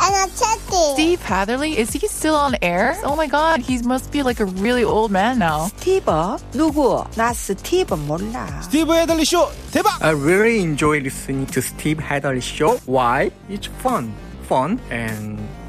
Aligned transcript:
energetic. 0.00 0.94
Steve 0.94 1.22
Hatherley, 1.22 1.78
is 1.78 1.92
he 1.92 2.06
still 2.08 2.34
on 2.34 2.56
air? 2.62 2.96
Oh 3.04 3.16
my 3.16 3.26
god, 3.26 3.60
he 3.60 3.80
must 3.82 4.10
be 4.12 4.22
like 4.22 4.40
a 4.40 4.44
really 4.44 4.84
old 4.84 5.10
man 5.10 5.38
now. 5.38 5.68
스티브? 5.68 6.38
누구? 6.52 7.04
나 7.16 7.32
스티브 7.32 7.94
몰라. 7.94 8.60
스티브 8.62 8.92
헤들리 8.94 9.24
쇼 9.24 9.48
대박! 9.72 10.02
I 10.02 10.10
really 10.12 10.60
enjoy 10.60 11.00
listening 11.00 11.46
to 11.46 11.60
Steve 11.60 11.98
Hadley 11.98 12.40
show. 12.40 12.78
Why? 12.86 13.30
It's 13.48 13.68
fun, 13.82 14.12
fun, 14.48 14.80
and 14.90 15.38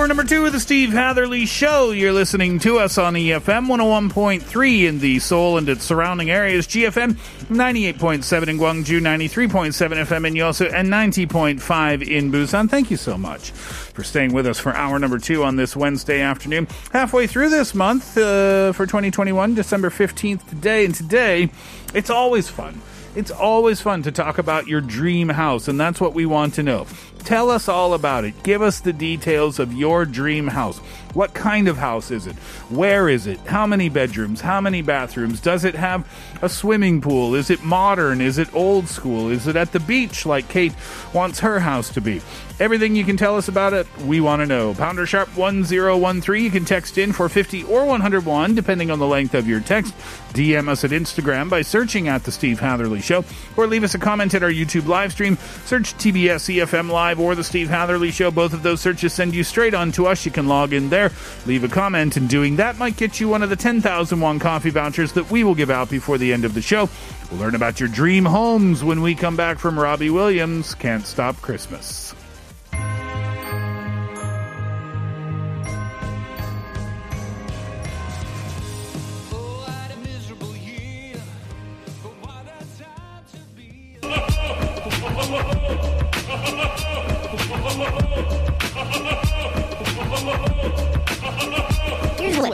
Hour 0.00 0.08
number 0.08 0.24
two 0.24 0.46
of 0.46 0.52
the 0.54 0.60
Steve 0.60 0.94
Hatherley 0.94 1.44
Show. 1.44 1.90
You're 1.90 2.14
listening 2.14 2.58
to 2.60 2.78
us 2.78 2.96
on 2.96 3.12
EFM 3.12 3.66
101.3 3.66 4.88
in 4.88 4.98
the 4.98 5.18
Seoul 5.18 5.58
and 5.58 5.68
its 5.68 5.84
surrounding 5.84 6.30
areas, 6.30 6.66
GFM 6.66 7.18
98.7 7.50 8.48
in 8.48 8.56
Gwangju, 8.56 8.98
93.7 8.98 10.06
FM 10.06 10.26
in 10.26 10.32
Yosu, 10.32 10.72
and 10.72 10.88
90.5 10.88 12.08
in 12.08 12.32
Busan. 12.32 12.70
Thank 12.70 12.90
you 12.90 12.96
so 12.96 13.18
much 13.18 13.50
for 13.50 14.02
staying 14.02 14.32
with 14.32 14.46
us 14.46 14.58
for 14.58 14.74
hour 14.74 14.98
number 14.98 15.18
two 15.18 15.44
on 15.44 15.56
this 15.56 15.76
Wednesday 15.76 16.22
afternoon. 16.22 16.66
Halfway 16.94 17.26
through 17.26 17.50
this 17.50 17.74
month 17.74 18.16
uh, 18.16 18.72
for 18.72 18.86
2021, 18.86 19.54
December 19.54 19.90
15th 19.90 20.48
today, 20.48 20.86
and 20.86 20.94
today 20.94 21.50
it's 21.92 22.08
always 22.08 22.48
fun. 22.48 22.80
It's 23.14 23.30
always 23.30 23.82
fun 23.82 24.02
to 24.04 24.12
talk 24.12 24.38
about 24.38 24.66
your 24.66 24.80
dream 24.80 25.28
house, 25.28 25.68
and 25.68 25.78
that's 25.78 26.00
what 26.00 26.14
we 26.14 26.24
want 26.24 26.54
to 26.54 26.62
know. 26.62 26.86
Tell 27.30 27.48
us 27.48 27.68
all 27.68 27.94
about 27.94 28.24
it. 28.24 28.42
Give 28.42 28.60
us 28.60 28.80
the 28.80 28.92
details 28.92 29.60
of 29.60 29.72
your 29.72 30.04
dream 30.04 30.48
house. 30.48 30.78
What 31.14 31.32
kind 31.32 31.68
of 31.68 31.76
house 31.76 32.10
is 32.10 32.26
it? 32.26 32.34
Where 32.70 33.08
is 33.08 33.28
it? 33.28 33.38
How 33.46 33.68
many 33.68 33.88
bedrooms? 33.88 34.40
How 34.40 34.60
many 34.60 34.82
bathrooms? 34.82 35.40
Does 35.40 35.64
it 35.64 35.76
have 35.76 36.08
a 36.42 36.48
swimming 36.48 37.00
pool? 37.00 37.36
Is 37.36 37.48
it 37.48 37.62
modern? 37.62 38.20
Is 38.20 38.38
it 38.38 38.52
old 38.52 38.88
school? 38.88 39.30
Is 39.30 39.46
it 39.46 39.54
at 39.54 39.70
the 39.70 39.78
beach 39.78 40.26
like 40.26 40.48
Kate 40.48 40.74
wants 41.14 41.38
her 41.38 41.60
house 41.60 41.90
to 41.90 42.00
be? 42.00 42.20
Everything 42.60 42.94
you 42.94 43.04
can 43.04 43.16
tell 43.16 43.36
us 43.36 43.48
about 43.48 43.72
it, 43.72 43.86
we 44.00 44.20
want 44.20 44.40
to 44.40 44.46
know. 44.46 44.74
Pounder 44.74 45.06
Sharp 45.06 45.34
1013. 45.34 46.44
You 46.44 46.50
can 46.50 46.64
text 46.64 46.98
in 46.98 47.12
for 47.12 47.28
50 47.28 47.64
or 47.64 47.86
101, 47.86 48.54
depending 48.54 48.90
on 48.90 48.98
the 48.98 49.06
length 49.06 49.34
of 49.34 49.48
your 49.48 49.60
text. 49.60 49.94
DM 50.34 50.68
us 50.68 50.84
at 50.84 50.90
Instagram 50.90 51.48
by 51.48 51.62
searching 51.62 52.06
at 52.06 52.24
The 52.24 52.32
Steve 52.32 52.60
Hatherley 52.60 53.00
Show, 53.00 53.24
or 53.56 53.66
leave 53.66 53.82
us 53.82 53.94
a 53.94 53.98
comment 53.98 54.34
at 54.34 54.42
our 54.42 54.50
YouTube 54.50 54.86
live 54.86 55.12
stream. 55.12 55.38
Search 55.64 55.94
TBS 55.94 56.54
EFM 56.54 56.90
Live 56.90 57.18
or 57.20 57.34
The 57.34 57.44
Steve 57.44 57.68
Hatherley 57.68 58.10
Show. 58.10 58.30
Both 58.30 58.52
of 58.52 58.62
those 58.62 58.80
searches 58.80 59.12
send 59.12 59.34
you 59.34 59.44
straight 59.44 59.74
on 59.74 59.92
to 59.92 60.06
us. 60.06 60.24
You 60.24 60.32
can 60.32 60.48
log 60.48 60.72
in 60.72 60.88
there, 60.88 61.12
leave 61.46 61.62
a 61.64 61.68
comment, 61.68 62.16
and 62.16 62.28
doing 62.28 62.56
that 62.56 62.78
might 62.78 62.96
get 62.96 63.20
you 63.20 63.28
one 63.28 63.42
of 63.42 63.50
the 63.50 63.56
10,000 63.56 64.20
won 64.20 64.38
coffee 64.38 64.70
vouchers 64.70 65.12
that 65.12 65.30
we 65.30 65.44
will 65.44 65.54
give 65.54 65.70
out 65.70 65.90
before 65.90 66.18
the 66.18 66.32
end 66.32 66.44
of 66.44 66.54
the 66.54 66.62
show. 66.62 66.88
We'll 67.30 67.40
learn 67.40 67.54
about 67.54 67.78
your 67.78 67.88
dream 67.88 68.24
homes 68.24 68.82
when 68.82 69.02
we 69.02 69.14
come 69.14 69.36
back 69.36 69.58
from 69.58 69.78
Robbie 69.78 70.10
Williams' 70.10 70.74
Can't 70.74 71.06
Stop 71.06 71.40
Christmas. 71.40 72.14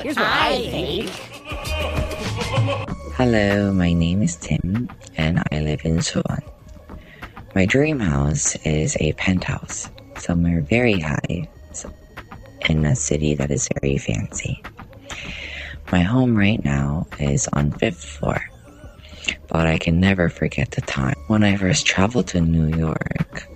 Here's 0.07 0.19
what, 0.19 0.29
I 0.29 0.71
think. 0.71 1.11
Hello, 3.19 3.73
my 3.73 3.93
name 3.93 4.23
is 4.23 4.37
Tim 4.37 4.89
and 5.17 5.43
I 5.51 5.59
live 5.59 5.85
in 5.85 5.97
Suwon. 5.97 6.45
My 7.57 7.67
dream 7.67 7.99
house 7.99 8.55
is 8.65 8.97
a 9.01 9.15
penthouse 9.15 9.91
somewhere 10.17 10.61
very 10.61 11.01
high 11.01 11.49
in 12.69 12.85
a 12.85 12.95
city 12.95 13.35
that 13.35 13.51
is 13.51 13.69
very 13.83 13.99
fancy. 13.99 14.63
My 15.91 16.03
home 16.03 16.37
right 16.37 16.65
now 16.65 17.09
is 17.19 17.49
on 17.53 17.73
fifth 17.73 18.05
floor, 18.05 18.41
but 19.49 19.67
I 19.67 19.77
can 19.77 19.99
never 19.99 20.29
forget 20.29 20.71
the 20.71 20.83
time 20.83 21.17
when 21.27 21.43
I 21.43 21.57
first 21.57 21.85
traveled 21.85 22.29
to 22.29 22.41
New 22.41 22.79
York. 22.79 23.49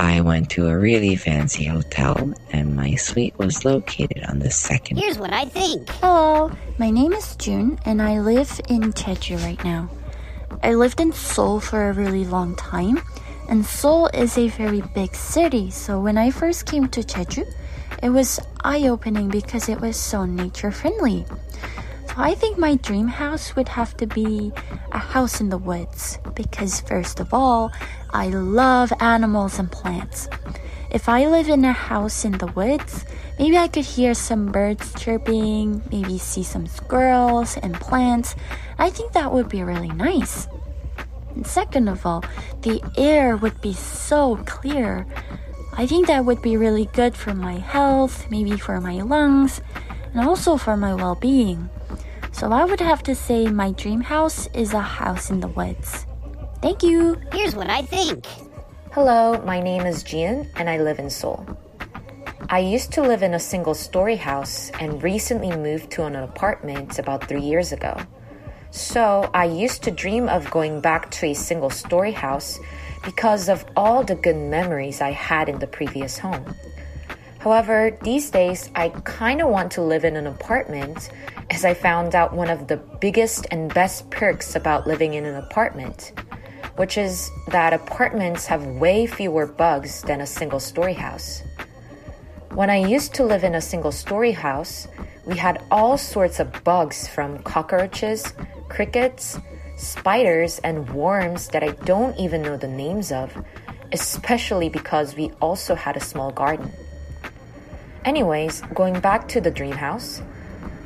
I 0.00 0.22
went 0.22 0.48
to 0.52 0.66
a 0.66 0.78
really 0.78 1.14
fancy 1.14 1.64
hotel 1.64 2.32
and 2.48 2.74
my 2.74 2.94
suite 2.94 3.36
was 3.36 3.66
located 3.66 4.24
on 4.24 4.38
the 4.38 4.50
second 4.50 4.96
Here's 4.96 5.18
what 5.18 5.30
I 5.30 5.44
think. 5.44 5.90
Hello, 6.00 6.50
my 6.78 6.88
name 6.88 7.12
is 7.12 7.36
June 7.36 7.78
and 7.84 8.00
I 8.00 8.20
live 8.20 8.62
in 8.70 8.94
Jeju 8.94 9.36
right 9.44 9.62
now. 9.62 9.90
I 10.62 10.72
lived 10.72 11.02
in 11.02 11.12
Seoul 11.12 11.60
for 11.60 11.90
a 11.90 11.92
really 11.92 12.24
long 12.24 12.56
time, 12.56 13.02
and 13.50 13.66
Seoul 13.66 14.06
is 14.14 14.38
a 14.38 14.48
very 14.48 14.80
big 14.80 15.14
city, 15.14 15.70
so 15.70 16.00
when 16.00 16.16
I 16.16 16.30
first 16.30 16.64
came 16.64 16.88
to 16.88 17.02
Jeju, 17.02 17.44
it 18.02 18.08
was 18.08 18.40
eye 18.64 18.88
opening 18.88 19.28
because 19.28 19.68
it 19.68 19.82
was 19.82 19.98
so 19.98 20.24
nature 20.24 20.70
friendly. 20.70 21.26
I 22.20 22.34
think 22.34 22.58
my 22.58 22.74
dream 22.74 23.08
house 23.08 23.56
would 23.56 23.68
have 23.68 23.96
to 23.96 24.06
be 24.06 24.52
a 24.92 24.98
house 24.98 25.40
in 25.40 25.48
the 25.48 25.56
woods 25.56 26.18
because, 26.34 26.82
first 26.82 27.18
of 27.18 27.32
all, 27.32 27.72
I 28.10 28.28
love 28.28 28.92
animals 29.00 29.58
and 29.58 29.72
plants. 29.72 30.28
If 30.90 31.08
I 31.08 31.28
live 31.28 31.48
in 31.48 31.64
a 31.64 31.72
house 31.72 32.26
in 32.26 32.32
the 32.36 32.48
woods, 32.48 33.06
maybe 33.38 33.56
I 33.56 33.68
could 33.68 33.86
hear 33.86 34.12
some 34.12 34.52
birds 34.52 34.92
chirping, 35.00 35.80
maybe 35.90 36.18
see 36.18 36.42
some 36.42 36.66
squirrels 36.66 37.56
and 37.56 37.80
plants. 37.80 38.36
I 38.78 38.90
think 38.90 39.12
that 39.12 39.32
would 39.32 39.48
be 39.48 39.62
really 39.62 39.88
nice. 39.88 40.46
And 41.34 41.46
second 41.46 41.88
of 41.88 42.04
all, 42.04 42.22
the 42.60 42.82
air 42.98 43.34
would 43.34 43.62
be 43.62 43.72
so 43.72 44.36
clear. 44.44 45.06
I 45.72 45.86
think 45.86 46.08
that 46.08 46.26
would 46.26 46.42
be 46.42 46.58
really 46.58 46.84
good 46.92 47.16
for 47.16 47.32
my 47.32 47.56
health, 47.56 48.30
maybe 48.30 48.58
for 48.58 48.78
my 48.78 49.00
lungs, 49.00 49.62
and 50.12 50.20
also 50.20 50.58
for 50.58 50.76
my 50.76 50.92
well 50.94 51.14
being. 51.14 51.70
So 52.32 52.50
I 52.52 52.64
would 52.64 52.80
have 52.80 53.02
to 53.04 53.14
say 53.14 53.48
my 53.48 53.72
dream 53.72 54.00
house 54.00 54.46
is 54.54 54.72
a 54.72 54.80
house 54.80 55.30
in 55.30 55.40
the 55.40 55.48
woods. 55.48 56.06
Thank 56.62 56.82
you. 56.82 57.20
Here's 57.32 57.54
what 57.54 57.68
I 57.68 57.82
think. 57.82 58.24
Hello, 58.92 59.42
my 59.44 59.60
name 59.60 59.82
is 59.82 60.02
Jian 60.04 60.48
and 60.56 60.68
I 60.68 60.78
live 60.78 60.98
in 60.98 61.10
Seoul. 61.10 61.46
I 62.48 62.60
used 62.60 62.92
to 62.92 63.02
live 63.02 63.22
in 63.22 63.34
a 63.34 63.38
single 63.38 63.74
story 63.74 64.16
house 64.16 64.70
and 64.80 65.02
recently 65.02 65.54
moved 65.56 65.90
to 65.92 66.04
an 66.04 66.16
apartment 66.16 66.98
about 66.98 67.28
three 67.28 67.42
years 67.42 67.72
ago. 67.72 67.96
So 68.70 69.30
I 69.34 69.44
used 69.44 69.82
to 69.84 69.90
dream 69.90 70.28
of 70.28 70.50
going 70.50 70.80
back 70.80 71.10
to 71.12 71.26
a 71.26 71.34
single 71.34 71.70
story 71.70 72.12
house 72.12 72.58
because 73.04 73.48
of 73.48 73.64
all 73.76 74.02
the 74.02 74.14
good 74.14 74.36
memories 74.36 75.00
I 75.00 75.10
had 75.10 75.48
in 75.48 75.58
the 75.58 75.66
previous 75.66 76.18
home. 76.18 76.54
However, 77.38 77.96
these 78.02 78.30
days 78.30 78.70
I 78.74 78.90
kind 78.90 79.40
of 79.40 79.48
want 79.48 79.72
to 79.72 79.82
live 79.82 80.04
in 80.04 80.16
an 80.16 80.26
apartment 80.26 81.10
as 81.60 81.64
I 81.66 81.74
found 81.74 82.14
out 82.14 82.32
one 82.32 82.48
of 82.48 82.68
the 82.68 82.78
biggest 82.78 83.46
and 83.50 83.74
best 83.74 84.08
perks 84.08 84.56
about 84.56 84.86
living 84.86 85.12
in 85.12 85.26
an 85.26 85.34
apartment, 85.34 86.12
which 86.76 86.96
is 86.96 87.30
that 87.48 87.74
apartments 87.74 88.46
have 88.46 88.64
way 88.64 89.06
fewer 89.06 89.44
bugs 89.44 90.00
than 90.00 90.22
a 90.22 90.26
single 90.26 90.58
story 90.58 90.94
house. 90.94 91.42
When 92.54 92.70
I 92.70 92.78
used 92.78 93.12
to 93.16 93.26
live 93.26 93.44
in 93.44 93.56
a 93.56 93.60
single 93.60 93.92
story 93.92 94.32
house, 94.32 94.88
we 95.26 95.36
had 95.36 95.62
all 95.70 95.98
sorts 95.98 96.40
of 96.40 96.64
bugs 96.64 97.06
from 97.06 97.42
cockroaches, 97.42 98.32
crickets, 98.70 99.38
spiders, 99.76 100.60
and 100.60 100.88
worms 100.94 101.48
that 101.48 101.62
I 101.62 101.72
don't 101.84 102.18
even 102.18 102.40
know 102.40 102.56
the 102.56 102.68
names 102.68 103.12
of, 103.12 103.36
especially 103.92 104.70
because 104.70 105.14
we 105.14 105.30
also 105.42 105.74
had 105.74 105.98
a 105.98 106.00
small 106.00 106.30
garden. 106.30 106.72
Anyways, 108.06 108.62
going 108.72 108.98
back 109.00 109.28
to 109.28 109.42
the 109.42 109.50
dream 109.50 109.76
house, 109.76 110.22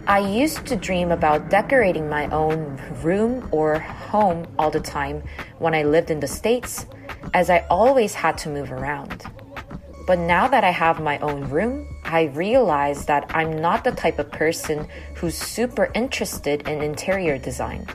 I 0.07 0.19
used 0.19 0.67
to 0.67 0.77
dream 0.77 1.11
about 1.11 1.49
decorating 1.49 2.11
my 2.11 2.27
own 2.29 2.79
room 3.03 3.49
or 3.51 3.79
home 3.79 4.47
all 4.59 4.71
the 4.71 4.81
time 4.81 5.23
when 5.59 5.75
I 5.75 5.83
lived 5.83 6.11
in 6.11 6.21
the 6.21 6.27
States, 6.29 6.85
as 7.33 7.49
I 7.49 7.65
always 7.71 8.13
had 8.13 8.37
to 8.39 8.51
move 8.51 8.71
around. 8.71 9.25
But 10.07 10.19
now 10.19 10.47
that 10.49 10.63
I 10.63 10.71
have 10.71 11.01
my 11.01 11.19
own 11.21 11.49
room, 11.49 11.89
I 12.05 12.25
realize 12.25 13.07
that 13.07 13.31
I'm 13.35 13.63
not 13.63 13.83
the 13.83 13.93
type 13.93 14.19
of 14.19 14.31
person 14.31 14.87
who's 15.15 15.39
super 15.39 15.91
interested 15.95 16.69
in 16.69 16.83
interior 16.83 17.39
design. 17.39 17.87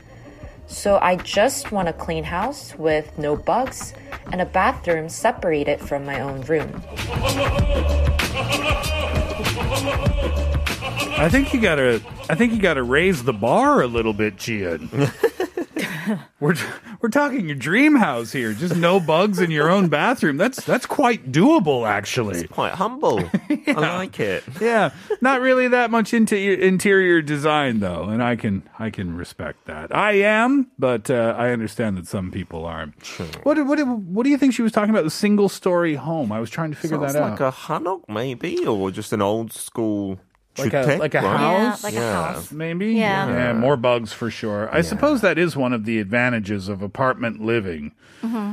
So 0.66 0.98
I 1.00 1.14
just 1.14 1.70
want 1.70 1.88
a 1.88 1.92
clean 1.92 2.24
house 2.24 2.74
with 2.76 3.16
no 3.18 3.36
bugs 3.36 3.94
and 4.32 4.40
a 4.40 4.46
bathroom 4.46 5.08
separated 5.08 5.80
from 5.80 6.04
my 6.04 6.20
own 6.20 6.40
room. 6.42 6.82
I 11.20 11.28
think 11.28 11.52
you 11.52 11.60
gotta. 11.60 12.00
I 12.30 12.34
think 12.34 12.54
you 12.54 12.58
gotta 12.60 12.82
raise 12.82 13.24
the 13.24 13.34
bar 13.34 13.82
a 13.82 13.86
little 13.86 14.14
bit, 14.14 14.36
Jian. 14.36 14.88
we're 16.40 16.54
we're 17.02 17.10
talking 17.10 17.46
your 17.46 17.56
dream 17.56 17.94
house 17.94 18.32
here. 18.32 18.54
Just 18.54 18.74
no 18.74 19.00
bugs 19.00 19.38
in 19.38 19.50
your 19.50 19.70
own 19.70 19.88
bathroom. 19.88 20.38
That's 20.38 20.64
that's 20.64 20.86
quite 20.86 21.30
doable, 21.30 21.86
actually. 21.86 22.46
Quite 22.48 22.72
humble. 22.72 23.20
I 23.66 23.72
like 23.72 24.18
it. 24.18 24.44
Yeah, 24.62 24.92
not 25.20 25.42
really 25.42 25.68
that 25.68 25.90
much 25.90 26.14
into 26.14 26.36
interior 26.36 27.20
design 27.20 27.80
though, 27.80 28.04
and 28.04 28.22
I 28.22 28.36
can 28.36 28.62
I 28.78 28.88
can 28.88 29.14
respect 29.14 29.66
that. 29.66 29.94
I 29.94 30.12
am, 30.12 30.70
but 30.78 31.10
uh, 31.10 31.34
I 31.36 31.50
understand 31.50 31.98
that 31.98 32.06
some 32.06 32.30
people 32.30 32.64
aren't. 32.64 32.94
What 33.42 33.58
what 33.66 33.86
what 33.86 34.24
do 34.24 34.30
you 34.30 34.38
think 34.38 34.54
she 34.54 34.62
was 34.62 34.72
talking 34.72 34.90
about? 34.90 35.04
The 35.04 35.10
single 35.10 35.50
story 35.50 35.96
home. 35.96 36.32
I 36.32 36.40
was 36.40 36.48
trying 36.48 36.70
to 36.70 36.76
figure 36.78 36.96
Sounds 36.96 37.12
that 37.12 37.20
like 37.20 37.32
out. 37.32 37.40
Like 37.40 37.54
a 37.54 37.56
hanok 37.56 38.08
maybe, 38.08 38.66
or 38.66 38.90
just 38.90 39.12
an 39.12 39.20
old 39.20 39.52
school. 39.52 40.18
Like 40.60 40.72
a, 40.74 40.96
like 40.98 41.14
a 41.14 41.20
right? 41.22 41.36
house, 41.38 41.82
Yeah, 41.82 41.88
like 41.88 41.94
a 41.96 42.12
house. 42.12 42.52
maybe. 42.52 42.92
Yeah. 42.94 43.52
more 43.54 43.76
bugs 43.76 44.12
for 44.12 44.30
sure. 44.30 44.68
I 44.74 44.80
suppose 44.82 45.20
that 45.22 45.38
is 45.38 45.56
one 45.56 45.72
of 45.72 45.84
the 45.84 45.98
advantages 45.98 46.68
of 46.68 46.82
apartment 46.82 47.40
living. 47.40 47.92
Mm-hmm. 48.22 48.52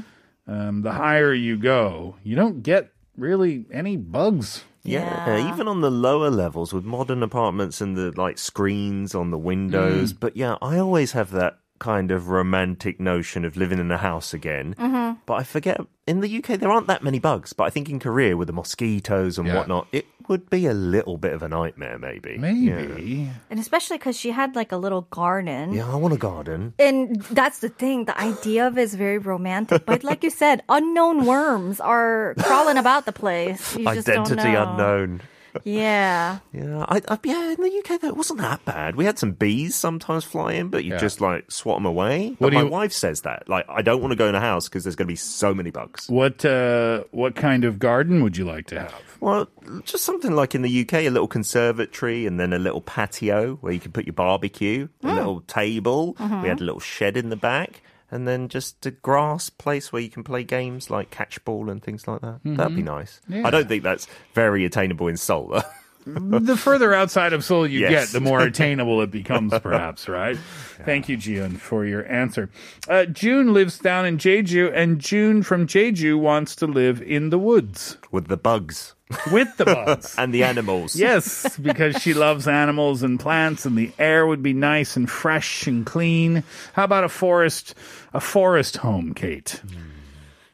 Um, 0.51 0.81
the 0.81 0.93
higher 0.93 1.33
you 1.33 1.57
go, 1.57 2.15
you 2.23 2.35
don't 2.35 2.63
get 2.63 2.91
really 3.17 3.65
any 3.71 3.97
bugs. 3.97 4.63
Yeah, 4.83 5.53
even 5.53 5.67
on 5.67 5.81
the 5.81 5.91
lower 5.91 6.29
levels 6.29 6.71
with 6.71 6.85
modern 6.85 7.21
apartments 7.21 7.81
and 7.81 7.97
the 7.97 8.11
like 8.11 8.37
screens 8.37 9.13
on 9.13 9.31
the 9.31 9.37
windows. 9.37 10.13
Mm. 10.13 10.19
But 10.21 10.37
yeah, 10.37 10.55
I 10.61 10.77
always 10.77 11.11
have 11.11 11.31
that 11.31 11.59
kind 11.79 12.09
of 12.09 12.29
romantic 12.29 12.97
notion 12.99 13.43
of 13.43 13.57
living 13.57 13.79
in 13.79 13.91
a 13.91 13.97
house 13.97 14.33
again. 14.33 14.73
Mm-hmm. 14.75 15.19
But 15.25 15.33
I 15.33 15.43
forget 15.43 15.81
in 16.07 16.21
the 16.21 16.37
UK 16.37 16.57
there 16.57 16.71
aren't 16.71 16.87
that 16.87 17.03
many 17.03 17.19
bugs. 17.19 17.51
But 17.51 17.65
I 17.65 17.69
think 17.69 17.89
in 17.89 17.99
Korea 17.99 18.37
with 18.37 18.47
the 18.47 18.53
mosquitoes 18.53 19.37
and 19.37 19.47
Yeah. 19.49 19.55
whatnot, 19.57 19.87
it 19.91 20.05
would 20.29 20.49
be 20.49 20.65
a 20.67 20.73
little 20.73 21.17
bit 21.17 21.33
of 21.33 21.41
a 21.43 21.47
nightmare, 21.49 21.97
maybe. 21.97 22.37
Maybe. 22.37 23.29
And 23.49 23.59
especially 23.59 23.97
because 23.97 24.17
she 24.17 24.31
had 24.31 24.55
like 24.55 24.71
a 24.71 24.77
little 24.77 25.01
garden. 25.09 25.73
Yeah, 25.73 25.91
I 25.91 25.95
want 25.95 26.13
a 26.13 26.17
garden. 26.17 26.73
And 26.79 27.21
that's 27.31 27.59
the 27.59 27.69
thing. 27.69 28.05
The 28.05 28.19
idea 28.19 28.67
of 28.67 28.77
it 28.77 28.81
is 28.81 28.95
very 28.95 29.17
romantic. 29.17 29.85
But 29.85 30.03
like 30.03 30.23
you 30.23 30.29
said, 30.29 30.63
unknown 30.69 31.25
worms 31.25 31.79
are 31.79 32.35
crawling 32.39 32.77
about 32.77 33.05
the 33.05 33.13
place. 33.13 33.75
You 33.75 33.85
just 33.93 34.07
don't 34.07 34.25
Identity 34.27 34.51
know. 34.53 34.69
unknown. 34.71 35.21
Yeah. 35.63 36.39
Yeah, 36.53 36.85
I, 36.89 37.01
I, 37.07 37.19
yeah. 37.23 37.51
In 37.51 37.61
the 37.61 37.83
UK, 37.85 38.01
that 38.01 38.17
wasn't 38.17 38.39
that 38.39 38.65
bad. 38.65 38.95
We 38.95 39.05
had 39.05 39.19
some 39.19 39.31
bees 39.31 39.75
sometimes 39.75 40.23
fly 40.23 40.53
in, 40.53 40.69
but 40.69 40.83
you 40.83 40.93
Yeah. 40.93 40.97
just 40.97 41.21
like 41.21 41.51
swat 41.51 41.77
them 41.77 41.85
away. 41.85 42.29
What 42.39 42.47
But 42.47 42.53
my 42.53 42.63
you- 42.63 42.67
wife 42.69 42.91
says 42.91 43.21
that. 43.21 43.47
Like, 43.47 43.65
I 43.69 43.81
don't 43.81 44.01
want 44.01 44.11
to 44.11 44.15
go 44.15 44.27
in 44.27 44.33
a 44.35 44.39
house 44.39 44.67
because 44.67 44.83
there's 44.83 44.95
going 44.95 45.07
to 45.07 45.11
be 45.11 45.15
so 45.17 45.53
many 45.53 45.69
bugs. 45.69 46.07
What 46.09 46.43
uh, 46.43 47.03
what 47.11 47.35
kind 47.35 47.63
of 47.63 47.77
garden 47.79 48.23
would 48.23 48.37
you 48.37 48.45
like 48.45 48.67
to 48.67 48.77
uh, 48.77 48.83
have? 48.83 49.01
Well, 49.19 49.47
just 49.83 50.03
something 50.03 50.31
like 50.31 50.55
in 50.55 50.61
the 50.61 50.81
UK, 50.81 50.93
a 50.93 51.09
little 51.09 51.27
conservatory 51.27 52.25
and 52.25 52.39
then 52.39 52.53
a 52.53 52.59
little 52.59 52.81
patio 52.81 53.55
where 53.61 53.73
you 53.73 53.79
can 53.79 53.91
put 53.91 54.05
your 54.05 54.13
barbecue, 54.13 54.87
a 55.03 55.07
mm. 55.07 55.15
little 55.15 55.41
table. 55.41 56.15
Mm-hmm. 56.15 56.41
We 56.41 56.49
had 56.49 56.61
a 56.61 56.63
little 56.63 56.79
shed 56.79 57.17
in 57.17 57.29
the 57.29 57.35
back. 57.35 57.81
And 58.09 58.27
then 58.27 58.47
just 58.47 58.85
a 58.85 58.91
grass 58.91 59.49
place 59.49 59.91
where 59.91 60.01
you 60.01 60.09
can 60.09 60.23
play 60.23 60.43
games 60.43 60.89
like 60.89 61.09
catch 61.09 61.43
ball 61.43 61.69
and 61.69 61.83
things 61.83 62.07
like 62.07 62.21
that. 62.21 62.39
That'd 62.55 62.75
be 62.75 62.81
mm-hmm. 62.81 62.95
nice. 62.95 63.19
I 63.29 63.49
don't 63.49 63.67
think 63.67 63.83
that's 63.83 64.07
very 64.33 64.63
attainable 64.63 65.07
in 65.07 65.17
Seoul. 65.17 65.61
though. 66.13 66.39
the 66.39 66.57
further 66.57 66.93
outside 66.93 67.33
of 67.33 67.43
Seoul 67.43 67.67
you 67.67 67.81
Yes. 67.81 68.11
get, 68.11 68.13
the 68.13 68.19
more 68.23 68.41
attainable 68.41 69.01
it 69.01 69.11
becomes, 69.11 69.53
perhaps, 69.59 70.07
right? 70.07 70.37
Thank 70.85 71.09
you, 71.09 71.17
Jian, 71.17 71.57
for 71.57 71.85
your 71.85 72.05
answer. 72.11 72.49
Uh, 72.87 73.05
June 73.05 73.53
lives 73.53 73.79
down 73.79 74.05
in 74.05 74.17
Jeju, 74.17 74.71
and 74.73 74.99
June 74.99 75.43
from 75.43 75.67
Jeju 75.67 76.19
wants 76.19 76.55
to 76.57 76.67
live 76.67 77.01
in 77.01 77.29
the 77.29 77.39
woods 77.39 77.97
With 78.11 78.27
the 78.27 78.37
bugs 78.37 78.93
with 79.31 79.55
the 79.57 79.65
bugs. 79.65 80.15
and 80.17 80.33
the 80.33 80.43
animals. 80.43 80.95
Yes, 80.95 81.57
because 81.57 81.95
she 82.01 82.13
loves 82.13 82.47
animals 82.47 83.03
and 83.03 83.19
plants, 83.19 83.65
and 83.65 83.77
the 83.77 83.91
air 83.97 84.27
would 84.27 84.43
be 84.43 84.53
nice 84.53 84.97
and 84.97 85.09
fresh 85.09 85.65
and 85.67 85.85
clean. 85.85 86.43
How 86.73 86.83
about 86.83 87.03
a 87.05 87.09
forest, 87.09 87.73
a 88.13 88.19
forest 88.19 88.77
home, 88.77 89.13
Kate? 89.13 89.61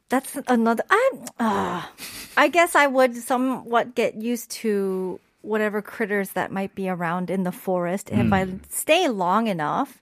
That's 0.09 0.37
another. 0.47 0.83
I, 0.89 1.11
uh, 1.39 1.81
I 2.37 2.47
guess 2.49 2.75
I 2.75 2.85
would 2.85 3.15
somewhat 3.15 3.95
get 3.95 4.15
used 4.15 4.51
to 4.61 5.19
whatever 5.43 5.81
critters 5.81 6.31
that 6.31 6.51
might 6.51 6.73
be 6.73 6.89
around 6.89 7.29
in 7.29 7.43
the 7.43 7.51
forest. 7.51 8.09
And 8.09 8.27
if 8.27 8.33
I 8.33 8.47
stay 8.69 9.07
long 9.09 9.47
enough, 9.47 10.01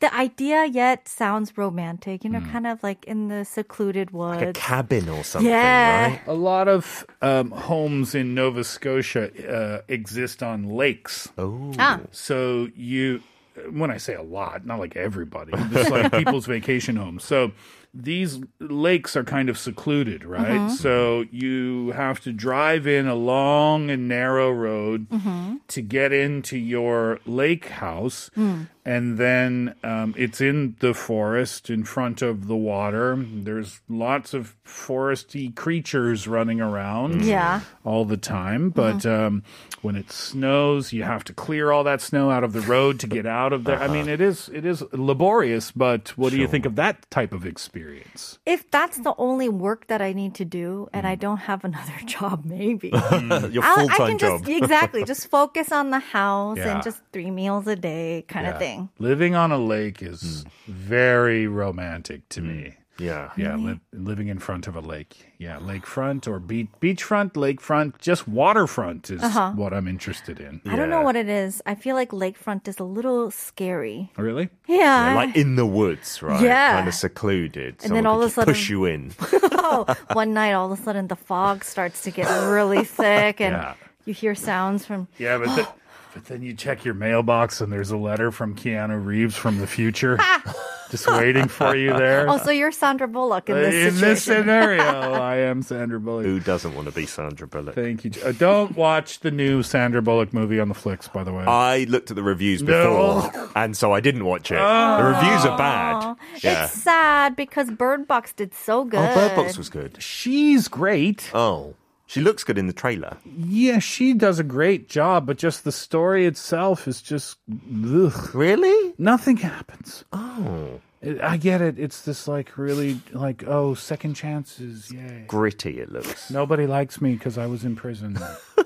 the 0.00 0.14
idea 0.14 0.66
yet 0.66 1.08
sounds 1.08 1.56
romantic. 1.56 2.24
You 2.24 2.30
know, 2.30 2.40
kind 2.40 2.66
of 2.66 2.82
like 2.82 3.04
in 3.06 3.28
the 3.28 3.44
secluded 3.44 4.10
woods. 4.10 4.40
Like 4.40 4.48
a 4.48 4.52
cabin 4.52 5.08
or 5.08 5.24
something, 5.24 5.50
Yeah. 5.50 6.06
right? 6.10 6.20
A 6.26 6.34
lot 6.34 6.68
of 6.68 7.06
um, 7.22 7.50
homes 7.52 8.14
in 8.14 8.34
Nova 8.34 8.64
Scotia 8.64 9.30
uh, 9.48 9.82
exist 9.88 10.42
on 10.42 10.68
lakes. 10.68 11.28
Oh. 11.38 11.72
Ah. 11.78 12.00
So 12.10 12.68
you, 12.76 13.22
when 13.70 13.90
I 13.90 13.96
say 13.98 14.14
a 14.14 14.22
lot, 14.22 14.66
not 14.66 14.78
like 14.78 14.96
everybody, 14.96 15.52
it's 15.54 15.90
like 15.90 16.12
people's 16.18 16.46
vacation 16.46 16.96
homes. 16.96 17.24
So 17.24 17.52
these 17.94 18.40
lakes 18.58 19.16
are 19.16 19.24
kind 19.24 19.48
of 19.48 19.58
secluded, 19.58 20.24
right? 20.24 20.46
Mm-hmm. 20.46 20.74
So 20.76 21.26
you 21.30 21.90
have 21.90 22.20
to 22.20 22.32
drive 22.32 22.86
in 22.86 23.06
a 23.06 23.14
long 23.14 23.90
and 23.90 24.08
narrow 24.08 24.50
road 24.50 25.10
mm-hmm. 25.10 25.56
to 25.68 25.82
get 25.82 26.12
into 26.12 26.56
your 26.56 27.20
lake 27.26 27.68
house. 27.68 28.30
Mm. 28.36 28.68
And 28.84 29.16
then 29.16 29.76
um, 29.84 30.14
it's 30.16 30.40
in 30.40 30.76
the 30.80 30.92
forest 30.92 31.70
in 31.70 31.84
front 31.84 32.20
of 32.20 32.48
the 32.48 32.56
water. 32.56 33.16
There's 33.16 33.80
lots 33.88 34.34
of 34.34 34.56
foresty 34.64 35.54
creatures 35.54 36.26
running 36.26 36.60
around 36.60 37.20
mm-hmm. 37.20 37.28
Yeah. 37.28 37.60
all 37.84 38.04
the 38.04 38.16
time. 38.16 38.70
But 38.70 38.98
mm-hmm. 38.98 39.24
um, 39.26 39.42
when 39.82 39.94
it 39.94 40.10
snows, 40.10 40.92
you 40.92 41.04
have 41.04 41.22
to 41.24 41.32
clear 41.32 41.70
all 41.70 41.84
that 41.84 42.00
snow 42.00 42.30
out 42.30 42.42
of 42.42 42.52
the 42.52 42.60
road 42.62 42.98
to 43.00 43.06
get 43.06 43.24
out 43.24 43.52
of 43.52 43.64
there. 43.64 43.78
I 43.78 43.84
uh-huh. 43.84 43.94
mean, 43.94 44.08
it 44.08 44.20
is 44.20 44.48
it 44.52 44.64
is 44.64 44.82
laborious. 44.92 45.70
But 45.70 46.16
what 46.18 46.30
do 46.30 46.38
you 46.38 46.48
think 46.48 46.66
of 46.66 46.74
that 46.76 47.08
type 47.10 47.32
of 47.32 47.46
experience? 47.46 48.38
If 48.46 48.68
that's 48.70 48.98
the 48.98 49.14
only 49.16 49.48
work 49.48 49.86
that 49.86 50.02
I 50.02 50.12
need 50.12 50.34
to 50.36 50.44
do 50.44 50.88
and 50.92 51.06
I 51.06 51.16
mm. 51.16 51.20
don't 51.20 51.38
have 51.38 51.64
another 51.64 51.94
job, 52.04 52.44
maybe. 52.44 52.90
Mm. 53.12 53.52
Your 53.52 53.62
I'll- 53.62 53.76
full 53.76 53.88
time 53.88 54.08
can 54.10 54.18
job. 54.18 54.46
just 54.46 54.62
exactly 54.62 55.04
just 55.04 55.28
focus 55.28 55.70
on 55.70 55.90
the 55.90 55.98
house 55.98 56.56
Yeah. 56.56 56.74
and 56.74 56.82
just 56.82 57.00
three 57.12 57.30
meals 57.30 57.66
a 57.66 57.76
day 57.76 58.24
kind 58.26 58.46
of 58.46 58.54
Yeah. 58.54 58.58
Thing. 58.76 58.88
Living 58.98 59.34
on 59.34 59.52
a 59.52 59.58
lake 59.58 60.02
is 60.02 60.44
very 60.66 61.46
romantic 61.46 62.28
to 62.30 62.40
me. 62.40 62.76
Yeah. 62.98 63.30
Yeah, 63.36 63.56
li- 63.56 63.80
living 63.92 64.28
in 64.28 64.38
front 64.38 64.66
of 64.68 64.76
a 64.76 64.80
lake. 64.80 65.32
Yeah, 65.38 65.56
lakefront 65.58 66.28
or 66.28 66.38
beach 66.38 66.68
beachfront, 66.80 67.32
lakefront, 67.32 67.98
just 67.98 68.28
waterfront 68.28 69.10
is 69.10 69.22
Uh-huh. 69.22 69.52
what 69.56 69.72
I'm 69.72 69.88
interested 69.88 70.38
in. 70.38 70.60
I 70.66 70.76
don't 70.76 70.90
know 70.90 70.98
Yeah. 71.00 71.04
what 71.04 71.16
it 71.16 71.28
is. 71.28 71.62
I 71.66 71.74
feel 71.74 71.96
like 71.96 72.10
lakefront 72.10 72.68
is 72.68 72.78
a 72.78 72.84
little 72.84 73.30
scary. 73.30 74.10
Really? 74.16 74.50
Yeah. 74.68 74.76
Yeah, 74.76 75.14
like 75.14 75.34
in 75.36 75.56
the 75.56 75.66
woods, 75.66 76.22
right? 76.22 76.40
Yeah. 76.42 76.76
Kind 76.76 76.88
of 76.88 76.94
secluded. 76.94 77.76
And 77.82 77.96
then 77.96 78.06
all 78.06 78.22
of 78.22 78.28
a 78.28 78.30
sudden- 78.30 78.52
push 78.54 78.68
you 78.68 78.84
in. 78.84 79.12
oh, 79.52 79.86
one 80.12 80.34
night 80.34 80.52
all 80.52 80.70
of 80.70 80.78
a 80.78 80.82
sudden 80.82 81.08
the 81.08 81.16
fog 81.16 81.64
starts 81.64 82.02
to 82.02 82.10
get 82.10 82.28
really 82.56 82.84
thick 83.00 83.40
and 83.40 83.56
Yeah. 83.56 83.74
you 84.04 84.12
hear 84.14 84.34
sounds 84.34 84.84
from 84.84 85.08
Yeah, 85.18 85.38
but 85.38 85.56
the, 85.56 85.66
but 86.14 86.24
then 86.26 86.42
you 86.42 86.54
check 86.54 86.84
your 86.84 86.94
mailbox 86.94 87.60
and 87.60 87.72
there's 87.72 87.90
a 87.90 87.96
letter 87.96 88.30
from 88.30 88.54
Keanu 88.54 89.04
Reeves 89.04 89.36
from 89.36 89.58
the 89.58 89.66
future, 89.66 90.18
just 90.90 91.06
waiting 91.08 91.48
for 91.48 91.74
you 91.74 91.92
there. 91.92 92.28
Oh, 92.28 92.38
so 92.38 92.50
you're 92.50 92.72
Sandra 92.72 93.08
Bullock 93.08 93.48
in 93.48 93.56
this 93.56 93.74
in 93.74 93.80
situation. 93.94 94.08
this 94.08 94.22
scenario, 94.24 94.82
I 95.12 95.36
am 95.36 95.62
Sandra 95.62 95.98
Bullock. 96.00 96.24
Who 96.26 96.40
doesn't 96.40 96.74
want 96.74 96.86
to 96.88 96.92
be 96.94 97.06
Sandra 97.06 97.46
Bullock? 97.46 97.74
Thank 97.74 98.04
you. 98.04 98.10
Uh, 98.24 98.32
don't 98.32 98.76
watch 98.76 99.20
the 99.20 99.30
new 99.30 99.62
Sandra 99.62 100.02
Bullock 100.02 100.32
movie 100.34 100.60
on 100.60 100.68
the 100.68 100.74
flicks, 100.74 101.08
by 101.08 101.24
the 101.24 101.32
way. 101.32 101.44
I 101.44 101.84
looked 101.84 102.10
at 102.10 102.16
the 102.16 102.22
reviews 102.22 102.62
No. 102.62 103.22
before, 103.30 103.50
and 103.56 103.76
so 103.76 103.92
I 103.92 104.00
didn't 104.00 104.24
watch 104.24 104.50
it. 104.50 104.56
The 104.56 105.04
reviews 105.16 105.44
are 105.46 105.56
bad. 105.58 106.16
Yeah. 106.42 106.64
It's 106.64 106.72
sad 106.74 107.36
because 107.36 107.70
Bird 107.70 108.06
Box 108.06 108.32
did 108.32 108.54
so 108.54 108.84
good. 108.84 109.00
Oh, 109.00 109.14
Bird 109.14 109.36
Box 109.36 109.56
was 109.56 109.68
good. 109.68 110.02
She's 110.02 110.68
great. 110.68 111.30
Oh, 111.34 111.74
she 112.06 112.20
looks 112.20 112.44
good 112.44 112.58
in 112.58 112.66
the 112.66 112.72
trailer. 112.72 113.16
Yeah, 113.24 113.78
she 113.78 114.12
does 114.14 114.38
a 114.38 114.44
great 114.44 114.88
job, 114.88 115.26
but 115.26 115.38
just 115.38 115.64
the 115.64 115.72
story 115.72 116.26
itself 116.26 116.86
is 116.88 117.00
just 117.02 117.38
ugh. 117.50 118.34
Really? 118.34 118.94
nothing 118.98 119.36
happens. 119.38 120.04
Oh, 120.12 120.80
I 121.22 121.36
get 121.36 121.60
it. 121.60 121.78
It's 121.78 122.02
this 122.02 122.28
like 122.28 122.56
really 122.58 123.00
like 123.12 123.44
oh 123.46 123.74
second 123.74 124.14
chances, 124.14 124.90
yay. 124.92 125.24
gritty 125.26 125.80
it 125.80 125.90
looks, 125.90 126.30
Nobody 126.30 126.66
likes 126.66 127.00
me 127.00 127.14
because 127.14 127.38
I 127.38 127.46
was 127.46 127.64
in 127.64 127.76
prison. 127.76 128.18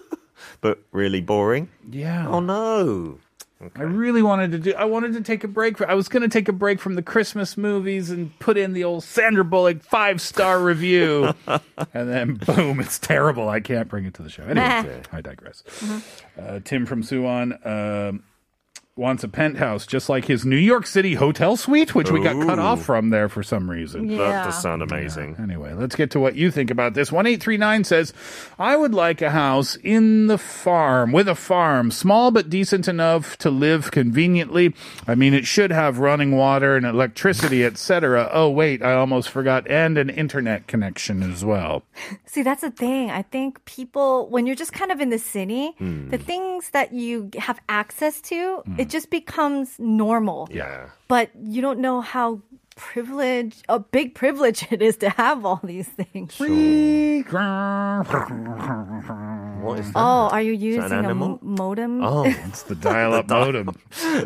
but 0.61 0.81
really 0.93 1.21
boring. 1.21 1.69
Yeah. 1.91 2.29
Oh 2.29 2.41
no. 2.41 3.19
I 3.75 3.83
really 3.83 4.23
wanted 4.23 4.53
to 4.53 4.59
do. 4.59 4.75
I 4.75 4.85
wanted 4.85 5.15
to 5.15 5.23
take 5.23 5.43
a 5.43 5.49
break. 5.49 5.81
I 5.81 5.95
was 5.95 6.09
going 6.09 6.23
to 6.23 6.29
take 6.29 6.47
a 6.49 6.53
break 6.53 6.79
from 6.79 6.95
the 6.95 7.03
Christmas 7.03 7.57
movies 7.57 8.11
and 8.11 8.39
put 8.39 8.59
in 8.59 8.75
the 8.75 8.85
old 8.85 9.03
Sandra 9.03 9.45
Bullock 9.45 9.83
five 9.83 10.21
star 10.21 10.61
review, 10.63 11.33
and 11.47 11.61
then 12.09 12.35
boom, 12.35 12.81
it's 12.81 12.99
terrible. 12.99 13.49
I 13.49 13.61
can't 13.61 13.89
bring 13.89 14.05
it 14.05 14.15
to 14.15 14.23
the 14.23 14.29
show. 14.29 14.43
Anyway, 14.43 15.03
I 15.11 15.21
digress. 15.23 15.63
Uh, 16.39 16.61
Tim 16.65 16.85
from 16.85 17.03
Suwon. 17.03 17.65
um 17.67 18.23
wants 18.97 19.23
a 19.23 19.29
penthouse 19.29 19.87
just 19.87 20.09
like 20.09 20.25
his 20.25 20.47
New 20.47 20.57
York 20.57 20.87
City 20.87 21.15
hotel 21.15 21.55
suite, 21.57 21.95
which 21.95 22.11
we 22.11 22.23
got 22.23 22.35
cut 22.47 22.59
Ooh. 22.59 22.63
off 22.63 22.83
from 22.83 23.11
there 23.11 23.29
for 23.29 23.43
some 23.43 23.69
reason. 23.71 24.07
That 24.17 24.47
does 24.47 24.61
sound 24.63 24.83
amazing. 24.83 25.37
Anyway, 25.39 25.75
let's 25.75 25.95
get 25.95 26.11
to 26.13 26.21
what 26.21 26.35
you 26.35 26.51
think 26.51 26.71
about 26.71 26.95
this. 26.95 27.13
1839 27.13 27.85
says, 27.85 28.15
I 28.59 28.75
would 28.77 28.95
like 28.95 29.21
a 29.21 29.31
house 29.31 29.77
in 29.77 30.29
the 30.29 30.39
farm, 30.39 31.13
with 31.13 31.29
a 31.29 31.35
farm, 31.35 31.91
small 31.91 32.31
but 32.31 32.49
decent 32.49 32.89
enough 32.89 33.37
to 33.39 33.51
live 33.51 33.91
conveniently. 33.91 34.75
I 35.07 35.15
mean, 35.15 35.35
it 35.35 35.47
should 35.47 35.71
have 35.71 35.99
running 35.99 36.33
water 36.35 36.75
and 36.77 36.87
electricity, 36.87 37.65
etc. 37.65 38.31
Oh, 38.33 38.49
wait, 38.49 38.83
I 38.83 38.95
almost 38.95 39.29
forgot, 39.29 39.69
and 39.71 39.99
an 39.99 40.09
internet 40.09 40.67
connection 40.69 41.23
as 41.23 41.45
well. 41.45 41.83
See, 42.25 42.43
that's 42.43 42.63
the 42.63 42.71
thing. 42.71 43.11
I 43.11 43.23
think 43.23 43.63
people, 43.67 44.29
when 44.31 44.47
you're 44.47 44.57
just 44.57 44.73
kind 44.73 44.91
of 44.91 45.01
in 45.01 45.11
the 45.11 45.19
city, 45.19 45.75
Hmm. 45.79 46.09
the 46.09 46.19
things 46.19 46.71
that 46.71 46.93
you 46.95 47.31
have 47.39 47.61
access 47.69 48.21
to, 48.23 48.63
it 48.79 48.86
just 48.89 49.11
becomes 49.11 49.79
normal. 49.79 50.49
Yeah. 50.51 50.91
But 51.09 51.31
you 51.41 51.63
don't 51.63 51.81
know 51.81 52.01
how 52.01 52.43
privilege, 52.77 53.57
a 53.69 53.79
big 53.81 54.15
privilege 54.15 54.67
it 54.71 54.81
is 54.83 54.97
to 54.99 55.09
have 55.11 55.45
all 55.45 55.61
these 55.65 55.89
things. 55.89 56.39
What 56.39 56.49
is 59.81 59.87
that? 59.87 59.93
Oh, 59.97 60.29
are 60.31 60.41
you 60.43 60.53
using 60.53 60.93
an 60.93 61.05
a 61.07 61.15
mo- 61.15 61.39
modem? 61.43 62.03
Oh, 62.05 62.25
It's 62.47 62.63
the 62.65 62.75
dial 62.77 63.15
up 63.15 63.27
The 63.29 63.35
dial- 63.35 63.53
modem 63.65 63.75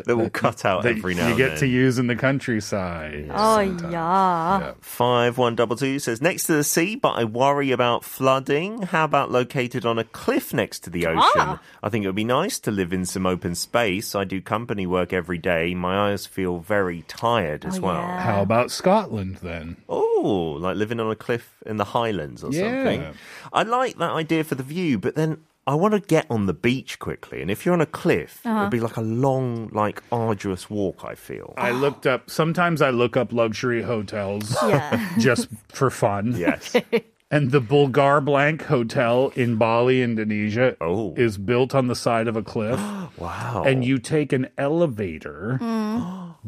that 0.05 0.17
will 0.17 0.29
cut 0.31 0.65
out 0.65 0.83
that 0.83 0.97
every 0.99 1.15
now 1.15 1.29
you 1.29 1.37
get 1.37 1.51
then. 1.51 1.59
to 1.61 1.67
use 1.67 1.99
in 1.99 2.09
the 2.09 2.17
countryside. 2.17 3.31
Oh, 3.33 3.61
yeah. 3.61 4.73
Five 4.81 5.39
one 5.39 5.55
double 5.57 5.77
two 5.77 5.99
says 5.99 6.21
next 6.21 6.45
to 6.45 6.53
the 6.55 6.65
sea, 6.65 6.97
but 6.97 7.13
I 7.13 7.25
worry 7.25 7.71
about 7.71 8.05
flooding. 8.05 8.83
How 8.83 9.05
about 9.05 9.31
located 9.31 9.87
on 9.87 9.99
a 9.99 10.05
cliff 10.05 10.53
next 10.53 10.81
to 10.81 10.91
the 10.91 11.07
ocean? 11.07 11.21
Ah. 11.37 11.63
I 11.83 11.89
think 11.89 12.05
it 12.05 12.09
would 12.09 12.15
be 12.17 12.25
nice 12.25 12.59
to 12.61 12.71
live 12.71 12.93
in 12.93 13.07
some 13.07 13.25
open 13.27 13.55
space. 13.55 14.15
I 14.15 14.25
do 14.25 14.41
company 14.43 14.87
work 14.87 15.13
every 15.13 15.39
day. 15.39 15.75
My 15.75 16.11
eyes 16.11 16.27
feel 16.27 16.59
very 16.59 17.03
tired 17.09 17.65
as 17.65 17.79
Oh, 17.79 17.83
well. 17.83 17.95
yeah. 17.95 18.40
How 18.41 18.45
about 18.45 18.71
Scotland 18.71 19.37
then? 19.43 19.77
Oh, 19.87 20.57
like 20.59 20.75
living 20.77 20.99
on 20.99 21.11
a 21.11 21.15
cliff 21.17 21.57
in 21.67 21.77
the 21.77 21.85
Highlands 21.85 22.43
or 22.43 22.51
Yeah. 22.53 22.63
something. 22.73 23.05
I 23.53 23.63
like 23.65 23.99
that 23.99 24.13
idea 24.13 24.45
for 24.45 24.55
the 24.55 24.63
view, 24.63 24.99
but 24.99 25.15
then 25.15 25.43
I 25.67 25.75
want 25.75 25.93
to 25.93 26.01
get 26.01 26.25
on 26.31 26.47
the 26.47 26.55
beach 26.55 26.99
quickly. 26.99 27.43
And 27.43 27.51
if 27.51 27.67
you're 27.67 27.75
on 27.75 27.83
a 27.83 27.87
cliff, 27.87 28.41
Uh-huh. 28.47 28.61
it'd 28.61 28.71
be 28.71 28.81
like 28.81 28.97
a 28.97 29.03
long, 29.03 29.69
like 29.73 30.03
arduous 30.11 30.71
walk. 30.71 31.05
I 31.05 31.15
feel. 31.15 31.53
I 31.59 31.71
looked 31.71 32.07
up. 32.07 32.31
Sometimes 32.31 32.81
I 32.81 32.89
look 32.89 33.15
up 33.15 33.31
luxury 33.31 33.83
hotels 33.83 34.57
Yeah. 34.67 35.11
just 35.19 35.49
for 35.69 35.91
fun. 35.91 36.35
Yes. 36.35 36.75
And 37.33 37.53
the 37.53 37.61
Bulgar 37.61 38.21
Blank 38.21 38.63
Hotel 38.65 39.31
in 39.37 39.55
Bali, 39.55 40.03
Indonesia, 40.03 40.75
Oh. 40.81 41.15
is 41.17 41.39
built 41.39 41.77
on 41.77 41.87
the 41.87 41.95
side 41.95 42.27
of 42.27 42.35
a 42.37 42.43
cliff. 42.43 42.81
wow. 43.19 43.63
and 43.65 43.85
you 43.85 43.99
take 43.99 44.33
an 44.33 44.49
elevator 44.59 45.61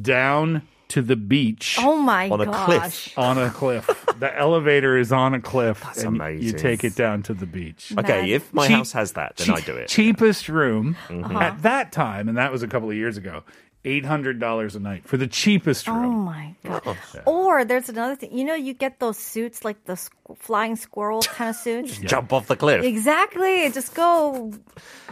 down 0.01 0.63
to 0.93 1.03
the 1.03 1.17
beach 1.17 1.77
Oh 1.81 1.97
my 1.97 2.29
god. 2.29 2.41
On 2.41 2.41
a 2.41 2.47
gosh. 2.47 2.65
cliff. 2.67 3.19
on 3.19 3.39
a 3.39 3.51
cliff. 3.51 3.87
the 4.19 4.39
elevator 4.39 4.97
is 4.97 5.11
on 5.13 5.35
a 5.35 5.41
cliff, 5.41 5.81
That's 5.83 6.03
and 6.05 6.17
you 6.43 6.53
take 6.53 6.85
it 6.85 6.95
down 6.95 7.23
to 7.25 7.35
the 7.35 7.47
beach. 7.47 7.93
Okay, 7.99 8.33
if 8.33 8.53
my 8.55 8.67
Cheap- 8.69 8.77
house 8.77 8.93
has 8.93 9.13
that, 9.13 9.37
then 9.37 9.51
I 9.51 9.61
do 9.61 9.75
it. 9.77 9.89
Cheapest 9.89 10.49
room 10.49 10.97
Mm-hmm. 11.09 11.37
at 11.37 11.63
that 11.63 11.93
time, 11.93 12.29
and 12.29 12.37
that 12.39 12.53
was 12.53 12.63
a 12.63 12.69
couple 12.69 12.89
of 12.91 12.97
years 12.97 13.17
ago. 13.17 13.43
Eight 13.85 14.05
hundred 14.05 14.39
dollars 14.39 14.77
a 14.77 14.81
night 14.81 15.03
for 15.09 15.17
the 15.17 15.27
cheapest 15.27 15.89
room. 15.89 16.05
Oh 16.07 16.11
my 16.13 16.55
god! 16.63 16.97
Or 17.27 17.65
there's 17.65 17.89
another 17.89 18.15
thing. 18.15 18.31
You 18.33 18.45
know, 18.45 18.55
you 18.55 18.75
get 18.75 19.01
those 19.01 19.19
suits 19.19 19.65
like 19.65 19.85
the 19.87 19.95
squ- 19.95 20.39
flying 20.39 20.77
squirrel 20.77 21.21
kind 21.23 21.51
of 21.51 21.57
suits. 21.57 21.99
Jump 21.99 22.33
off 22.33 22.47
the 22.47 22.55
cliff. 22.55 22.85
Exactly. 22.85 23.69
Just 23.73 23.97
go 23.97 24.53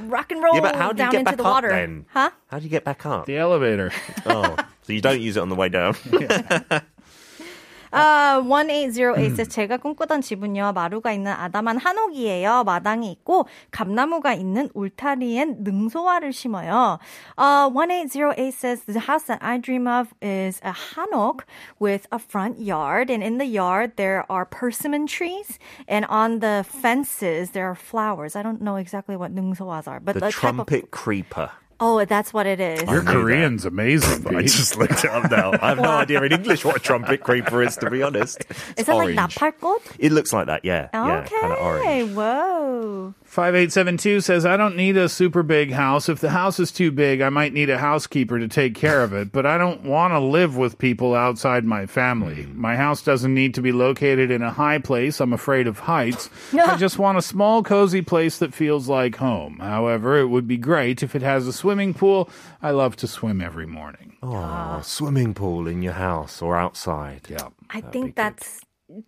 rock 0.03 0.31
and 0.31 0.41
roll 0.41 0.55
Yeah, 0.55 0.61
but 0.61 0.77
how 0.77 0.93
do 0.93 1.03
you 1.03 1.05
down 1.05 1.11
get 1.11 1.19
into 1.19 1.31
back 1.33 1.37
the 1.39 1.43
up 1.45 1.53
water. 1.53 1.69
then? 1.71 2.07
Huh? 2.11 2.31
How 2.47 2.59
do 2.59 2.65
you 2.65 2.71
get 2.71 2.85
back 2.85 3.05
up? 3.05 3.27
The 3.27 3.39
elevator. 3.39 3.91
Oh, 4.27 4.55
so 4.90 4.94
you 4.94 5.02
don't 5.02 5.22
use 5.22 5.38
it 5.38 5.42
on 5.42 5.50
the 5.50 5.56
way 5.56 5.70
down. 5.70 5.96
아, 7.96 8.42
1808 8.44 9.32
says 9.32 9.48
제가 9.48 9.78
꿈꾸던 9.78 10.20
집은요. 10.20 10.74
마루가 10.74 11.14
있는 11.14 11.32
아담한 11.32 11.78
한옥이에요. 11.78 12.66
마당이 12.66 13.10
있고 13.10 13.48
감나무가 13.72 14.34
있는 14.34 14.70
울타리엔 14.74 15.64
능소화를 15.64 16.34
심어요. 16.34 17.00
Uh, 17.38 17.70
1808 17.70 18.52
says 18.52 18.84
the 18.84 19.00
house 19.00 19.24
that 19.28 19.40
I 19.42 19.58
dream 19.58 19.88
of 19.88 20.14
is 20.22 20.60
a 20.62 20.74
hanok 20.74 21.46
with 21.80 22.06
a 22.12 22.20
front 22.20 22.60
yard 22.60 23.10
and 23.10 23.24
in 23.24 23.38
the 23.38 23.48
yard 23.48 23.96
there 23.96 24.26
are 24.30 24.44
persimmon 24.44 25.08
trees 25.08 25.58
and 25.88 26.06
on 26.10 26.40
the 26.40 26.66
fences 26.68 27.52
there 27.52 27.70
are 27.70 27.76
flowers. 27.76 28.36
I 28.36 28.44
don't 28.44 28.62
know 28.62 28.76
exactly 28.76 29.16
what 29.16 29.34
능소화s 29.34 29.88
are, 29.88 30.02
but 30.02 30.16
the 30.16 30.20
the 30.20 30.32
type 30.32 30.60
of 30.60 30.68
trumpet 30.68 30.92
creeper. 30.92 31.50
Oh, 31.83 32.05
that's 32.05 32.33
what 32.35 32.47
it 32.47 32.61
is. 32.61 32.83
Your 32.83 33.03
Korean's 33.03 33.65
amazing. 33.65 34.27
I 34.37 34.43
just 34.43 34.77
looked 34.77 35.03
it 35.03 35.11
up 35.11 35.31
now. 35.31 35.53
I 35.53 35.71
have 35.71 35.79
no 35.79 35.89
idea 35.91 36.23
in 36.23 36.33
English 36.33 36.63
what 36.63 36.77
a 36.77 36.79
trumpet 36.79 37.23
creeper 37.23 37.63
is, 37.63 37.77
to 37.79 37.91
be 37.91 38.03
honest. 38.03 38.45
Is 38.77 38.85
that 38.85 38.95
orange. 38.95 39.41
like? 39.41 39.83
It 39.99 40.13
looks 40.13 40.33
like 40.33 40.47
that, 40.47 40.65
yeah. 40.65 40.89
Okay. 40.95 41.35
Yeah, 41.41 41.55
orange. 41.55 42.13
Whoa. 42.13 43.15
5872 43.25 44.21
says, 44.21 44.45
I 44.45 44.57
don't 44.57 44.77
need 44.77 44.97
a 44.97 45.09
super 45.09 45.43
big 45.43 45.71
house. 45.71 46.09
If 46.09 46.19
the 46.19 46.31
house 46.31 46.59
is 46.59 46.73
too 46.73 46.91
big, 46.91 47.21
I 47.21 47.29
might 47.29 47.53
need 47.53 47.71
a 47.71 47.79
housekeeper 47.79 48.39
to 48.41 48.49
take 48.49 48.75
care 48.75 49.03
of 49.05 49.13
it, 49.13 49.31
but 49.31 49.47
I 49.47 49.57
don't 49.57 49.85
want 49.85 50.13
to 50.13 50.19
live 50.19 50.57
with 50.57 50.79
people 50.79 51.15
outside 51.15 51.65
my 51.65 51.87
family. 51.87 52.43
Hmm. 52.43 52.61
My 52.61 52.77
house 52.77 53.03
doesn't 53.03 53.33
need 53.33 53.55
to 53.55 53.63
be 53.63 53.71
located 53.73 54.31
in 54.31 54.43
a 54.43 54.51
high 54.51 54.79
place. 54.79 55.21
I'm 55.21 55.33
afraid 55.33 55.67
of 55.69 55.79
heights. 55.79 56.29
I 56.53 56.77
just 56.79 56.99
want 56.99 57.19
a 57.19 57.23
small, 57.23 57.63
cozy 57.63 58.03
place 58.03 58.39
that 58.39 58.53
feels 58.53 58.89
like 58.89 59.17
home. 59.17 59.61
However, 59.61 60.19
it 60.19 60.27
would 60.27 60.49
be 60.49 60.57
great 60.57 61.03
if 61.03 61.15
it 61.15 61.23
has 61.23 61.47
a 61.47 61.53
swim 61.53 61.70
swimming 61.71 61.95
pool. 61.95 62.29
I 62.63 62.71
love 62.73 62.97
to 62.97 63.07
swim 63.07 63.41
every 63.41 63.67
morning. 63.67 64.17
Oh, 64.23 64.81
swimming 64.83 65.35
pool 65.35 65.69
in 65.69 65.83
your 65.83 65.93
house 65.95 66.43
or 66.43 66.57
outside. 66.57 67.23
Yeah. 67.29 67.49
I 67.71 67.81
think 67.81 68.17
that's 68.17 68.61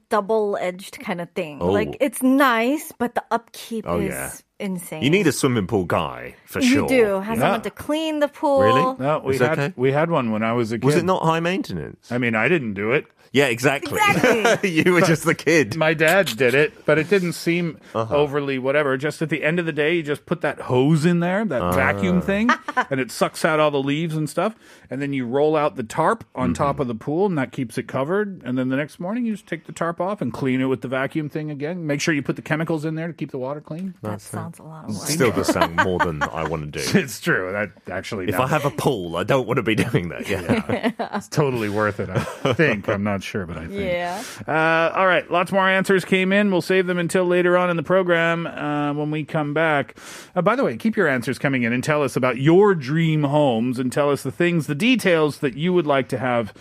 double 0.09 0.57
edged 0.61 1.01
kind 1.01 1.21
of 1.21 1.29
thing. 1.33 1.59
Oh. 1.61 1.73
Like 1.73 1.97
it's 2.01 2.23
nice, 2.23 2.93
but 2.99 3.15
the 3.17 3.25
upkeep 3.33 3.85
Oh, 3.89 3.99
is 3.99 4.11
yeah. 4.11 4.31
insane. 4.61 5.03
You 5.03 5.11
need 5.11 5.27
a 5.27 5.33
swimming 5.33 5.67
pool 5.67 5.85
guy, 5.87 6.37
for 6.47 6.61
you 6.61 6.69
sure. 6.69 6.83
You 6.83 6.89
do 6.89 7.21
have 7.21 7.37
Yeah. 7.37 7.43
someone 7.43 7.63
to 7.63 7.71
clean 7.71 8.21
the 8.21 8.29
pool. 8.29 8.63
Really? 8.63 8.97
No, 9.01 9.21
we 9.25 9.37
had, 9.39 9.59
okay? 9.59 9.73
we 9.77 9.91
had 9.91 10.09
one 10.11 10.31
when 10.31 10.45
I 10.45 10.53
was 10.53 10.71
a 10.71 10.79
kid. 10.79 10.85
Was 10.85 10.95
it 10.95 11.05
not 11.05 11.23
high 11.25 11.41
maintenance? 11.41 12.13
I 12.13 12.19
mean, 12.19 12.37
I 12.37 12.47
didn't 12.47 12.75
do 12.75 12.93
it. 12.93 13.07
Yeah, 13.33 13.47
exactly. 13.47 13.99
Exactly. 14.11 14.71
you 14.85 14.93
were 14.93 15.01
just 15.01 15.25
the 15.25 15.35
kid. 15.35 15.75
My 15.77 15.95
dad 15.95 16.27
did 16.37 16.55
it, 16.55 16.85
but 16.85 16.99
it 16.99 17.09
didn't 17.09 17.33
seem 17.33 17.79
Uh-huh. 17.95 18.15
overly 18.15 18.59
whatever. 18.59 18.97
Just 18.99 19.23
at 19.23 19.31
the 19.31 19.43
end 19.43 19.59
of 19.59 19.65
the 19.65 19.73
day, 19.73 19.95
you 19.97 20.03
just 20.03 20.27
put 20.27 20.43
that 20.43 20.61
hose 20.61 21.07
in 21.07 21.21
there, 21.21 21.43
that 21.47 21.63
Uh. 21.63 21.73
vacuum 21.73 22.21
thing, 22.21 22.51
and 22.91 23.01
it 23.01 23.11
sucks 23.11 23.43
out 23.45 23.59
all 23.59 23.71
the 23.71 23.83
leaves 23.83 24.15
and 24.17 24.29
stuff. 24.29 24.55
And 24.91 25.01
then 25.01 25.15
you 25.15 25.25
roll 25.27 25.57
out 25.57 25.77
the 25.77 25.83
tarp 25.83 26.25
on 26.35 26.49
Mm-hmm. 26.49 26.63
top 26.63 26.79
of 26.79 26.89
the 26.89 26.95
pool, 26.95 27.25
and 27.25 27.39
that 27.39 27.53
keeps 27.53 27.79
it 27.79 27.89
covered. 27.89 28.43
And 28.45 28.59
then 28.59 28.69
the 28.69 28.77
next 28.77 29.01
morning, 29.01 29.25
you 29.25 29.33
just 29.33 29.47
take 29.47 29.65
the 29.65 29.73
tarp 29.73 29.99
off 30.01 30.21
and 30.21 30.31
clean 30.31 30.61
it 30.61 30.67
with 30.67 30.83
the 30.83 30.89
vacuum 30.89 31.31
thing 31.31 31.51
again. 31.51 31.87
Make 31.87 32.03
sure 32.03 32.13
you 32.13 32.23
put 32.23 32.37
the 32.37 32.43
chemicals 32.43 32.85
in 32.85 32.97
there 32.97 33.07
to 33.07 33.15
keep 33.15 33.31
the 33.31 33.39
water 33.39 33.63
clean. 33.63 33.95
that 34.03 34.21
sounds 34.21 34.59
a 34.59 34.63
lot 34.63 34.91
of. 34.91 34.95
Still 34.95 35.33
does 35.33 35.47
sound 35.47 35.77
more 35.77 35.99
than 36.01 36.23
I 36.23 36.47
want 36.47 36.71
to 36.71 36.79
do. 36.83 36.99
It's 36.99 37.19
true. 37.19 37.51
That 37.53 37.71
actually, 37.91 38.27
If 38.29 38.33
now- 38.37 38.43
I 38.43 38.49
have 38.49 38.67
a 38.67 38.71
pool, 38.71 39.17
I 39.17 39.25
don't 39.25 39.47
want 39.47 39.57
to 39.57 39.63
be 39.63 39.75
doing 39.75 40.11
that. 40.11 40.29
Yeah. 40.29 40.93
it's 41.17 41.29
totally 41.29 41.71
worth 41.71 41.99
it. 41.99 42.11
I 42.11 42.53
think. 42.53 42.89
I'm 42.91 43.03
not 43.03 43.22
sure, 43.23 43.47
but 43.47 43.57
I 43.57 43.67
think. 43.67 43.81
Yeah. 43.81 44.23
Uh, 44.47 44.93
all 44.97 45.07
right, 45.07 45.31
lots 45.31 45.53
more 45.53 45.69
answers 45.69 46.05
came 46.05 46.33
in. 46.33 46.51
We'll 46.51 46.63
save 46.63 46.87
them 46.87 46.99
until 46.99 47.25
later 47.25 47.57
on 47.57 47.71
in 47.71 47.77
the 47.77 47.83
program 47.83 48.47
uh, 48.47 48.93
when 48.95 49.11
we 49.11 49.25
come 49.25 49.55
back. 49.55 49.97
Uh, 50.35 50.43
by 50.43 50.57
the 50.57 50.65
way, 50.65 50.77
keep 50.77 50.97
your 50.97 51.09
answers 51.09 51.39
coming 51.39 51.63
in 51.63 51.73
and 51.73 51.83
tell 51.83 52.03
us 52.03 52.17
about 52.17 52.39
your 52.39 52.75
dream 52.75 53.25
homes 53.25 53.79
and 53.79 53.93
tell 53.93 54.11
us 54.11 54.23
the 54.23 54.33
things, 54.33 54.67
the 54.67 54.75
details 54.75 55.39
that 55.39 55.55
you 55.55 55.73
would 55.73 55.87
like 55.87 56.09
to 56.09 56.19
have 56.19 56.53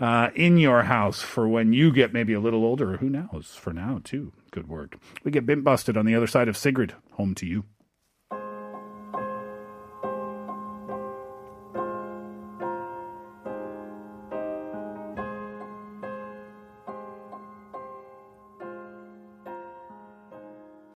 uh, 0.00 0.30
in 0.34 0.58
your 0.58 0.82
house 0.84 1.20
for 1.20 1.48
when 1.48 1.72
you 1.72 1.92
get 1.92 2.12
maybe 2.12 2.32
a 2.32 2.40
little 2.40 2.64
older, 2.64 2.94
or 2.94 2.96
who 2.98 3.08
knows, 3.10 3.56
for 3.58 3.72
now 3.72 4.00
too. 4.04 4.32
Good 4.50 4.68
work. 4.68 4.96
We 5.24 5.30
get 5.30 5.46
bit 5.46 5.62
busted 5.62 5.96
on 5.96 6.06
the 6.06 6.14
other 6.14 6.26
side 6.26 6.48
of 6.48 6.56
Sigrid. 6.56 6.94
Home 7.12 7.34
to 7.36 7.46
you. 7.46 7.64